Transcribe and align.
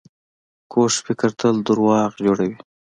کوږ 0.71 0.91
فکر 1.05 1.29
تل 1.39 1.55
دروغ 1.67 2.09
جوړوي 2.25 2.55